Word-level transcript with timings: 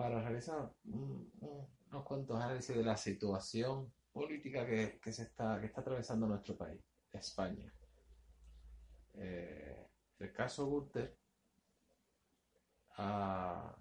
Para 0.00 0.18
realizar 0.22 0.72
un- 0.84 1.30
un- 1.40 1.68
unos 1.90 2.04
cuantos 2.06 2.34
análisis 2.40 2.74
de 2.74 2.82
la 2.82 2.96
situación 2.96 3.92
política 4.10 4.64
que, 4.64 4.98
que 4.98 5.12
se 5.12 5.24
está 5.24 5.60
que 5.60 5.66
está 5.66 5.82
atravesando 5.82 6.26
nuestro 6.26 6.56
país, 6.56 6.80
España. 7.12 7.70
Eh, 9.12 9.86
el 10.20 10.32
caso 10.32 10.66
Gürtel 10.70 11.14
ha- 12.96 13.76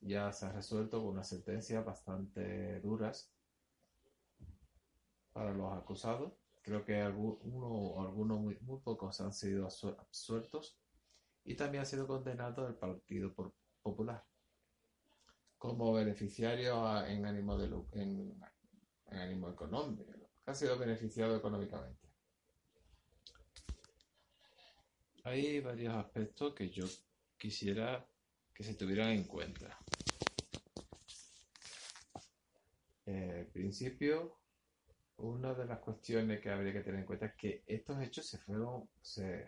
ya 0.00 0.30
se 0.32 0.46
ha 0.46 0.52
resuelto 0.52 1.00
con 1.00 1.08
unas 1.14 1.28
sentencias 1.28 1.84
bastante 1.84 2.78
duras 2.80 3.32
para 5.32 5.52
los 5.52 5.72
acusados. 5.72 6.34
Creo 6.62 6.84
que 6.84 7.02
algu- 7.02 7.40
uno 7.42 7.66
o 7.66 8.00
algunos 8.00 8.38
muy, 8.38 8.56
muy 8.60 8.78
pocos 8.80 9.20
han 9.20 9.32
sido 9.32 9.66
absu- 9.66 9.96
absueltos 9.98 10.78
y 11.44 11.56
también 11.56 11.82
ha 11.82 11.86
sido 11.86 12.06
condenado 12.06 12.68
el 12.68 12.76
Partido 12.76 13.34
Popular 13.82 14.24
como 15.64 15.94
beneficiario 15.94 17.06
en 17.06 17.24
ánimo 17.24 17.56
de 17.56 17.74
en, 17.92 18.38
ánimo 19.06 19.48
económico, 19.48 20.04
ha 20.44 20.54
sido 20.54 20.78
beneficiado 20.78 21.34
económicamente. 21.34 22.06
Hay 25.24 25.60
varios 25.60 25.94
aspectos 25.94 26.54
que 26.54 26.68
yo 26.68 26.84
quisiera 27.38 28.06
que 28.52 28.62
se 28.62 28.74
tuvieran 28.74 29.08
en 29.12 29.24
cuenta. 29.24 29.78
Eh, 33.06 33.44
en 33.46 33.50
principio, 33.50 34.36
una 35.16 35.54
de 35.54 35.64
las 35.64 35.78
cuestiones 35.78 36.42
que 36.42 36.50
habría 36.50 36.74
que 36.74 36.82
tener 36.82 37.00
en 37.00 37.06
cuenta 37.06 37.24
es 37.24 37.36
que 37.36 37.64
estos 37.66 38.02
hechos 38.02 38.26
se 38.26 38.36
fueron, 38.36 38.86
se, 39.00 39.46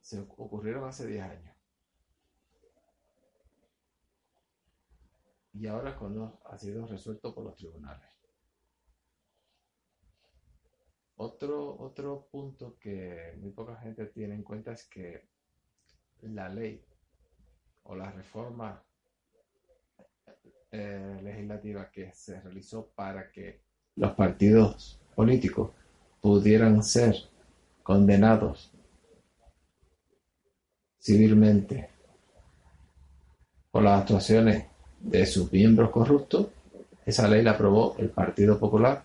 se 0.00 0.18
ocurrieron 0.18 0.88
hace 0.88 1.06
10 1.06 1.22
años. 1.22 1.51
Y 5.54 5.66
ahora 5.66 5.96
con 5.96 6.14
los- 6.16 6.32
ha 6.46 6.58
sido 6.58 6.86
resuelto 6.86 7.34
por 7.34 7.44
los 7.44 7.56
tribunales. 7.56 8.08
Otro, 11.16 11.76
otro 11.78 12.26
punto 12.30 12.76
que 12.80 13.34
muy 13.38 13.50
poca 13.52 13.76
gente 13.76 14.06
tiene 14.06 14.34
en 14.34 14.42
cuenta 14.42 14.72
es 14.72 14.88
que 14.88 15.28
la 16.22 16.48
ley 16.48 16.84
o 17.84 17.94
la 17.94 18.10
reforma 18.10 18.82
eh, 20.70 21.20
legislativa 21.22 21.90
que 21.90 22.12
se 22.12 22.40
realizó 22.40 22.88
para 22.94 23.30
que 23.30 23.60
los 23.96 24.12
partidos 24.14 24.98
políticos 25.14 25.70
pudieran 26.20 26.82
ser 26.82 27.14
condenados 27.82 28.72
civilmente 30.98 31.90
por 33.70 33.82
las 33.82 34.00
actuaciones 34.00 34.71
de 35.02 35.26
sus 35.26 35.52
miembros 35.52 35.90
corruptos, 35.90 36.48
esa 37.04 37.28
ley 37.28 37.42
la 37.42 37.52
aprobó 37.52 37.96
el 37.98 38.10
Partido 38.10 38.58
Popular 38.58 39.02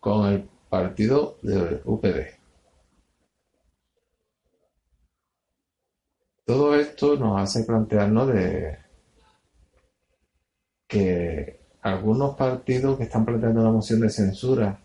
con 0.00 0.26
el 0.28 0.48
partido 0.68 1.36
de 1.42 1.80
UPD. 1.84 2.38
Todo 6.44 6.74
esto 6.74 7.16
nos 7.16 7.40
hace 7.40 7.64
plantearnos 7.64 8.28
de 8.28 8.78
que 10.86 11.60
algunos 11.82 12.36
partidos 12.36 12.96
que 12.96 13.04
están 13.04 13.24
planteando 13.24 13.60
una 13.60 13.70
moción 13.70 14.00
de 14.00 14.10
censura, 14.10 14.78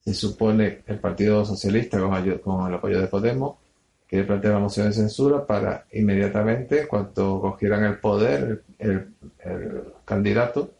se 0.00 0.14
supone 0.14 0.82
el 0.86 0.98
Partido 1.00 1.44
Socialista 1.44 1.98
con, 1.98 2.38
con 2.38 2.66
el 2.68 2.74
apoyo 2.74 3.00
de 3.00 3.08
Podemos, 3.08 3.58
quiere 4.08 4.26
plantear 4.26 4.54
una 4.54 4.62
moción 4.64 4.88
de 4.88 4.92
censura 4.94 5.46
para 5.46 5.86
inmediatamente, 5.92 6.88
cuando 6.88 7.40
cogieran 7.40 7.84
el 7.84 7.98
poder, 8.00 8.64
el, 8.78 9.14
el- 9.40 9.84
candidato, 10.04 10.72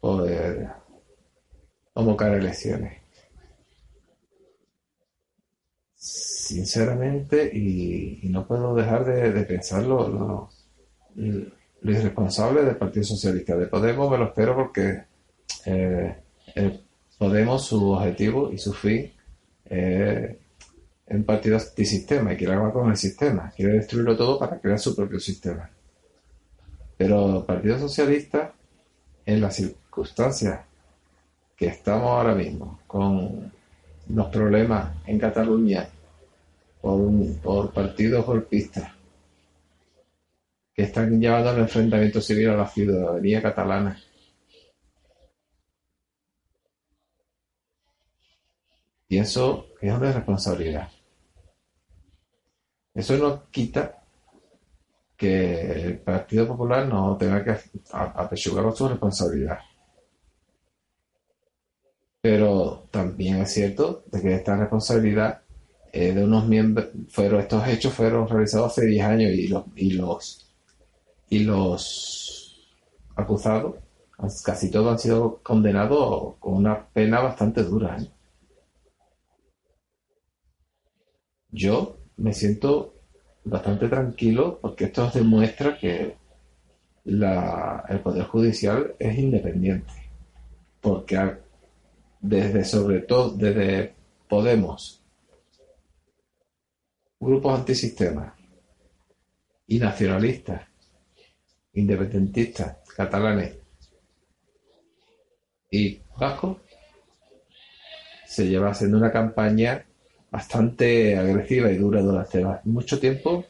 poder 0.00 0.68
convocar 1.92 2.32
elecciones. 2.34 2.94
Sinceramente, 5.96 7.50
y, 7.54 8.26
no 8.30 8.46
puedo 8.46 8.74
dejar 8.74 9.04
de, 9.04 9.32
de 9.32 9.42
pensar 9.44 9.82
lo, 9.84 10.48
irresponsable 11.82 12.62
del 12.64 12.76
Partido 12.76 13.04
Socialista. 13.04 13.56
De 13.56 13.66
Podemos 13.66 14.10
me 14.10 14.18
lo 14.18 14.26
espero 14.26 14.54
porque 14.56 15.04
eh, 15.66 16.16
el 16.54 16.80
Podemos, 17.18 17.66
su 17.66 17.90
objetivo 17.90 18.52
y 18.52 18.58
su 18.58 18.72
fin 18.72 19.12
es 19.64 20.36
un 21.10 21.24
partido 21.24 21.56
antisistema 21.56 22.32
y 22.32 22.36
quiere 22.36 22.52
acabar 22.52 22.72
con 22.72 22.90
el 22.90 22.96
sistema, 22.96 23.50
quiere 23.56 23.74
destruirlo 23.74 24.16
todo 24.16 24.38
para 24.38 24.58
crear 24.58 24.78
su 24.78 24.94
propio 24.94 25.18
sistema. 25.18 25.70
Pero 26.96 27.38
el 27.38 27.44
Partido 27.44 27.78
Socialista, 27.78 28.52
en 29.24 29.40
las 29.40 29.56
circunstancias 29.56 30.60
que 31.56 31.66
estamos 31.66 32.10
ahora 32.10 32.34
mismo, 32.34 32.80
con 32.86 33.52
los 34.08 34.26
problemas 34.28 34.96
en 35.06 35.18
Cataluña 35.18 35.88
por, 36.80 37.00
por 37.42 37.72
partidos 37.72 38.24
golpistas 38.24 38.90
que 40.74 40.82
están 40.82 41.20
llevando 41.20 41.50
al 41.50 41.58
enfrentamiento 41.58 42.20
civil 42.20 42.50
a 42.50 42.56
la 42.56 42.68
ciudadanía 42.68 43.42
catalana, 43.42 43.98
pienso 49.08 49.66
que 49.80 49.88
es 49.88 49.94
una 49.94 50.12
responsabilidad. 50.12 50.88
Eso 52.98 53.16
no 53.16 53.48
quita 53.52 54.02
que 55.16 55.82
el 55.84 55.98
Partido 56.00 56.48
Popular 56.48 56.84
no 56.88 57.16
tenga 57.16 57.44
que 57.44 57.56
apechugar 57.92 58.74
su 58.74 58.88
responsabilidad. 58.88 59.60
Pero 62.20 62.88
también 62.90 63.36
es 63.36 63.52
cierto 63.52 64.02
de 64.10 64.20
que 64.20 64.34
esta 64.34 64.56
responsabilidad 64.56 65.42
de 65.92 66.24
unos 66.24 66.48
miembros, 66.48 66.88
fueron, 67.08 67.40
estos 67.40 67.68
hechos 67.68 67.94
fueron 67.94 68.26
realizados 68.28 68.72
hace 68.72 68.86
10 68.86 69.04
años 69.06 69.30
y 69.30 69.46
los, 69.46 69.64
y 69.76 69.90
los, 69.92 70.52
y 71.28 71.38
los 71.44 72.68
acusados, 73.14 73.76
casi 74.44 74.72
todos 74.72 74.90
han 74.90 74.98
sido 74.98 75.38
condenados 75.44 76.34
con 76.40 76.54
una 76.54 76.88
pena 76.88 77.20
bastante 77.20 77.62
dura. 77.62 77.96
¿eh? 77.96 78.10
Yo 81.52 81.97
me 82.18 82.32
siento 82.32 82.94
bastante 83.44 83.88
tranquilo 83.88 84.58
porque 84.60 84.84
esto 84.86 85.10
demuestra 85.12 85.78
que 85.78 86.16
el 87.04 88.00
Poder 88.00 88.24
Judicial 88.24 88.94
es 88.98 89.18
independiente. 89.18 89.92
Porque 90.80 91.38
desde, 92.20 92.64
sobre 92.64 93.00
todo, 93.00 93.30
desde 93.30 93.94
Podemos, 94.28 95.02
grupos 97.18 97.60
antisistemas 97.60 98.34
y 99.66 99.78
nacionalistas, 99.78 100.66
independentistas, 101.72 102.76
catalanes 102.94 103.56
y 105.70 106.02
vascos, 106.18 106.58
se 108.26 108.46
lleva 108.46 108.68
haciendo 108.70 108.98
una 108.98 109.10
campaña 109.10 109.87
bastante 110.30 111.16
agresiva 111.16 111.70
y 111.70 111.76
dura 111.76 112.02
durante 112.02 112.44
mucho 112.64 112.98
tiempo 112.98 113.44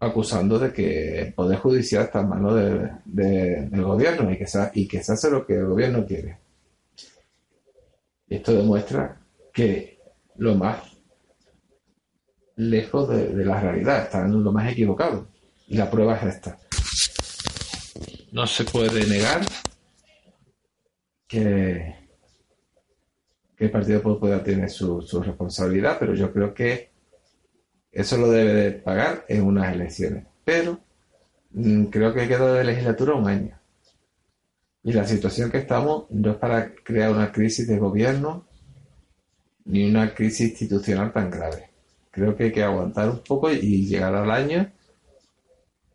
acusando 0.00 0.58
de 0.58 0.72
que 0.72 1.20
el 1.20 1.34
Poder 1.34 1.58
Judicial 1.58 2.04
está 2.04 2.20
en 2.20 2.28
manos 2.28 2.54
del 3.04 3.82
gobierno 3.82 4.30
y 4.32 4.38
que, 4.38 4.46
se, 4.46 5.12
hace 5.12 5.30
lo 5.30 5.46
que 5.46 5.54
el 5.54 5.66
gobierno 5.66 6.06
quiere. 6.06 6.38
esto 8.28 8.54
demuestra 8.54 9.20
que 9.52 9.98
lo 10.36 10.54
más 10.54 10.78
lejos 12.56 13.08
de, 13.10 13.44
la 13.44 13.60
realidad, 13.60 14.04
están 14.04 14.42
lo 14.42 14.52
más 14.52 14.72
equivocado. 14.72 15.26
Y 15.66 15.76
la 15.76 15.90
prueba 15.90 16.16
es 16.16 16.34
esta. 16.34 16.58
No 18.32 18.46
se 18.46 18.64
puede 18.64 19.06
negar 19.06 19.42
que, 21.26 21.94
el 23.64 23.70
Partido 23.70 24.02
Popular 24.02 24.42
tiene 24.42 24.68
su, 24.68 25.02
su 25.02 25.22
responsabilidad, 25.22 25.96
pero 25.98 26.14
yo 26.14 26.32
creo 26.32 26.54
que 26.54 26.90
eso 27.92 28.16
lo 28.16 28.30
debe 28.30 28.52
de 28.54 28.70
pagar 28.72 29.24
en 29.28 29.42
unas 29.42 29.72
elecciones. 29.72 30.26
Pero 30.44 30.80
mm, 31.52 31.84
creo 31.84 32.14
que 32.14 32.28
queda 32.28 32.54
de 32.54 32.64
legislatura 32.64 33.14
un 33.14 33.28
año. 33.28 33.58
Y 34.82 34.92
la 34.92 35.06
situación 35.06 35.50
que 35.50 35.58
estamos 35.58 36.06
no 36.10 36.32
es 36.32 36.36
para 36.38 36.74
crear 36.74 37.10
una 37.10 37.30
crisis 37.30 37.66
de 37.68 37.78
gobierno 37.78 38.46
ni 39.66 39.88
una 39.88 40.14
crisis 40.14 40.50
institucional 40.50 41.12
tan 41.12 41.30
grave. 41.30 41.70
Creo 42.10 42.36
que 42.36 42.44
hay 42.44 42.52
que 42.52 42.62
aguantar 42.62 43.08
un 43.08 43.20
poco 43.20 43.50
y 43.50 43.86
llegar 43.86 44.14
al 44.14 44.30
año 44.30 44.70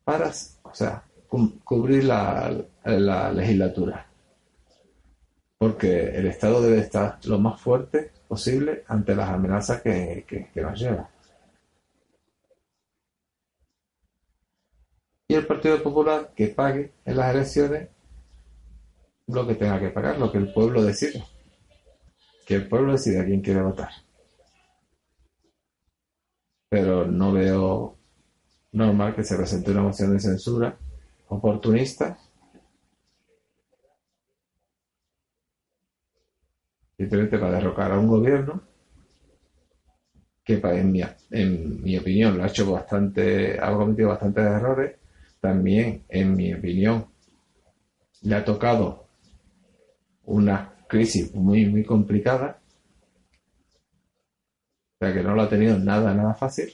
para, 0.04 0.32
o 0.64 0.74
sea, 0.74 1.04
cubrir 1.64 2.06
la, 2.06 2.52
legislatura. 3.34 4.08
Porque 5.58 6.10
el 6.18 6.28
Estado 6.28 6.62
debe 6.62 6.80
estar 6.80 7.20
lo 7.26 7.40
más 7.40 7.62
fuerte 7.62 8.12
posible 8.28 8.84
ante 8.88 9.16
las 9.16 9.30
amenazas 9.30 9.82
que, 9.82 10.26
que 10.28 10.62
nos 10.62 10.80
llevan. 10.80 11.08
y 15.28 15.34
el 15.34 15.48
Partido 15.48 15.82
Popular 15.82 16.32
que 16.36 16.48
pague 16.48 16.94
en 17.04 17.18
las 17.18 17.34
elecciones 17.34 17.90
lo 19.28 19.48
que 19.48 19.56
tenga 19.56 19.80
que 19.80 19.90
pagar, 19.90 20.20
lo 20.20 20.32
que 20.32 20.38
el 20.38 20.54
pueblo 20.54 20.84
decida. 20.84 21.26
Que 22.46 22.56
el 22.56 22.68
pueblo 22.68 22.92
decida 22.92 23.26
quién 23.26 23.42
quiere 23.42 23.64
votar. 23.64 23.90
Pero 26.70 27.08
no 27.08 27.32
veo 27.32 27.98
normal 28.72 29.16
que 29.16 29.24
se 29.24 29.36
presente 29.36 29.72
una 29.72 29.82
moción 29.82 30.14
de 30.14 30.20
censura 30.20 30.78
oportunista 31.30 32.20
simplemente 36.98 37.38
para 37.38 37.54
derrocar 37.54 37.92
a 37.92 38.00
un 38.00 38.08
gobierno 38.08 38.62
que 40.44 40.62
en 40.64 40.92
mi, 40.92 41.02
en 41.32 41.82
mi 41.82 41.98
opinión 41.98 42.38
lo 42.38 42.44
ha 42.44 42.48
hecho 42.48 42.72
bastante, 42.72 43.60
ha 43.60 43.74
cometido 43.74 44.10
bastantes 44.10 44.44
errores 44.46 44.96
también, 45.42 46.04
en 46.08 46.36
mi 46.36 46.54
opinión, 46.54 47.08
le 48.22 48.36
ha 48.36 48.46
tocado 48.46 49.08
una 50.26 50.74
crisis 50.88 51.34
muy, 51.34 51.66
muy 51.66 51.84
complicada, 51.84 52.60
o 54.94 54.98
sea 55.00 55.14
que 55.14 55.24
no 55.24 55.34
lo 55.34 55.42
ha 55.42 55.50
tenido 55.50 55.78
nada, 55.80 56.14
nada 56.14 56.36
fácil, 56.36 56.74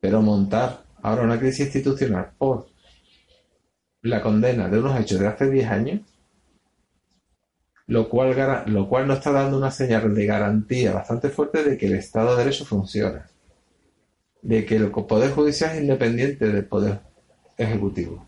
pero 0.00 0.22
montar 0.22 0.84
ahora 1.02 1.22
una 1.22 1.38
crisis 1.38 1.66
institucional 1.66 2.32
por 2.38 2.66
la 4.02 4.22
condena 4.22 4.68
de 4.68 4.78
unos 4.78 4.98
hechos 4.98 5.20
de 5.20 5.26
hace 5.26 5.50
10 5.50 5.68
años, 5.70 6.00
lo 7.86 8.08
cual, 8.08 8.64
lo 8.66 8.88
cual 8.88 9.06
nos 9.06 9.18
está 9.18 9.32
dando 9.32 9.58
una 9.58 9.70
señal 9.70 10.14
de 10.14 10.26
garantía 10.26 10.92
bastante 10.92 11.30
fuerte 11.30 11.62
de 11.64 11.78
que 11.78 11.86
el 11.86 11.94
Estado 11.94 12.32
de 12.32 12.44
Derecho 12.44 12.64
funciona 12.64 13.26
de 14.46 14.64
que 14.64 14.76
el 14.76 14.90
Poder 14.92 15.32
Judicial 15.32 15.72
es 15.72 15.82
independiente 15.82 16.46
del 16.46 16.64
Poder 16.66 17.00
Ejecutivo. 17.58 18.24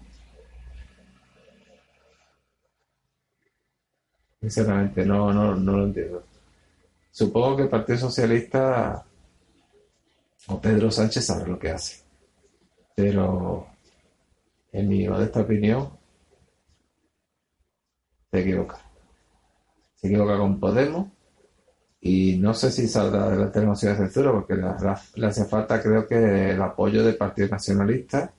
Sinceramente, 4.41 5.05
no, 5.05 5.33
no, 5.33 5.55
no 5.55 5.77
lo 5.77 5.85
entiendo. 5.85 6.25
Supongo 7.13 7.57
que 7.57 7.63
el 7.65 7.69
Partido 7.69 7.99
Socialista 7.99 9.05
o 10.49 10.61
Pedro 10.61 10.91
Sánchez 10.91 11.25
sabe 11.25 11.49
lo 11.49 11.59
que 11.59 11.71
hace. 11.71 12.03
Pero, 12.97 13.69
en 14.73 14.89
mi 14.89 15.07
modesta 15.07 15.43
opinión, 15.43 15.89
se 18.33 18.41
equivoca. 18.41 18.88
Se 20.01 20.07
equivoca 20.07 20.39
con 20.39 20.61
Podemos 20.61 21.09
y 22.01 22.37
no 22.37 22.55
sé 22.55 22.71
si 22.71 22.87
saldrá 22.87 23.29
de 23.31 23.61
la 23.61 23.67
moción 23.67 23.93
de 23.93 23.99
censura 23.99 24.31
porque 24.33 24.55
le 24.55 25.27
hace 25.27 25.45
falta 25.47 25.83
creo 25.83 26.07
que 26.07 26.51
el 26.53 26.63
apoyo 26.63 27.03
del 27.05 27.17
Partido 27.17 27.49
Nacionalista, 27.49 28.33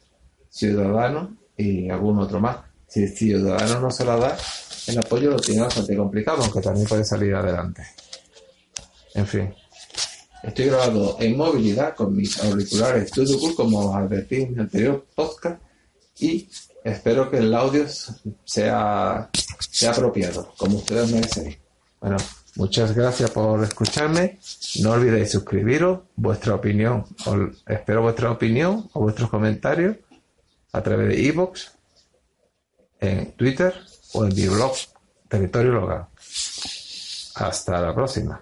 Ciudadanos 0.50 1.32
y 1.58 1.90
algún 1.90 2.20
otro 2.20 2.40
más. 2.40 2.58
Si 2.88 3.08
Ciudadanos 3.08 3.82
no 3.82 3.92
se 3.92 4.06
la 4.06 4.16
da, 4.16 4.38
el 4.88 4.98
apoyo 4.98 5.32
lo 5.32 5.40
tiene 5.40 5.62
bastante 5.62 5.96
complicado, 5.96 6.42
aunque 6.42 6.62
también 6.62 6.88
puede 6.88 7.04
salir 7.04 7.36
adelante. 7.36 7.84
En 9.13 9.28
fin. 9.28 9.54
Estoy 10.42 10.68
grabando 10.68 11.18
en 11.20 11.36
movilidad 11.36 11.94
con 11.94 12.16
mis 12.16 12.42
auriculares 12.42 13.10
Studio 13.10 13.38
como 13.56 13.94
advertí 13.94 14.44
en 14.44 14.54
el 14.54 14.62
anterior 14.62 15.06
podcast 15.13 15.62
y 16.20 16.50
espero 16.84 17.30
que 17.30 17.38
el 17.38 17.54
audio 17.54 17.86
sea, 18.46 19.30
sea 19.72 19.92
apropiado, 19.92 20.54
como 20.58 20.78
ustedes 20.78 21.12
merecen. 21.12 21.58
Bueno, 22.00 22.18
Muchas 22.56 22.94
gracias 22.94 23.32
por 23.32 23.64
escucharme. 23.64 24.40
No 24.82 24.92
olvidéis 24.92 25.32
suscribiros, 25.32 26.02
vuestra 26.18 26.56
opinión, 26.56 27.06
espero 27.66 28.02
vuestra 28.02 28.32
opinión 28.32 28.90
o 28.92 29.02
vuestros 29.02 29.30
comentarios 29.30 29.96
a 30.74 30.82
través 30.82 31.08
de 31.08 31.22
iVoox, 31.22 31.68
en 33.00 33.32
Twitter 33.34 33.74
o 34.14 34.26
en 34.26 34.36
mi 34.36 34.48
blog 34.48 34.74
Territorio 35.30 35.72
Local. 35.72 36.08
Hasta 37.36 37.80
la 37.80 37.96
próxima. 37.96 38.42